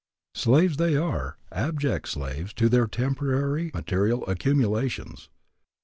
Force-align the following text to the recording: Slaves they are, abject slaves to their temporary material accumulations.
Slaves 0.33 0.77
they 0.77 0.97
are, 0.97 1.37
abject 1.51 2.07
slaves 2.07 2.53
to 2.53 2.69
their 2.69 2.87
temporary 2.87 3.69
material 3.71 4.25
accumulations. 4.25 5.29